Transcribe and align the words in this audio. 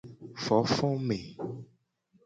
Fofome. 0.43 1.19